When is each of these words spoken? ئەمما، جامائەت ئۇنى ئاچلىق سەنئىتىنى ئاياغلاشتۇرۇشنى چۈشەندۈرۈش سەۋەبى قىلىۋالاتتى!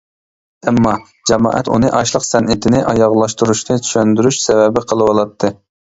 ئەمما، 0.69 0.93
جامائەت 1.31 1.69
ئۇنى 1.75 1.91
ئاچلىق 1.99 2.25
سەنئىتىنى 2.29 2.81
ئاياغلاشتۇرۇشنى 2.93 3.81
چۈشەندۈرۈش 3.85 4.41
سەۋەبى 4.47 4.85
قىلىۋالاتتى! 4.93 5.53